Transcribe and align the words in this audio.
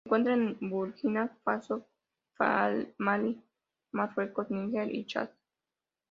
Se 0.03 0.07
encuentra 0.09 0.33
en 0.33 0.57
Burkina 0.61 1.37
Faso 1.43 1.85
Malí 2.97 3.39
Marruecos 3.91 4.49
Níger 4.49 4.91
y 4.95 5.05
chad. 5.05 5.29